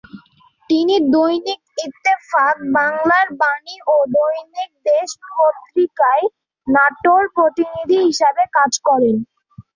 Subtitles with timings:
[0.69, 6.25] তিনি দৈনিক ইত্তেফাক, বাংলার বাণী ও দৈনিক দেশ পত্রিকায়
[6.67, 9.15] নাটোর প্রতিনিধি হিসেবে কাজ করেন।